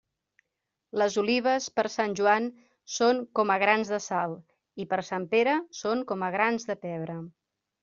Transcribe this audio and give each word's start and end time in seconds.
Les 1.01 1.17
olives, 1.21 1.67
per 1.79 1.85
Sant 1.95 2.15
Joan, 2.19 2.47
són 2.95 3.21
com 3.41 3.53
a 3.57 3.59
grans 3.65 3.93
de 3.95 4.01
sal; 4.07 4.35
i 4.85 4.89
per 4.95 5.01
Sant 5.13 5.31
Pere 5.37 5.57
són 5.83 6.05
com 6.15 6.27
a 6.27 6.33
grans 6.41 6.69
de 6.73 6.81
pebre. 6.91 7.23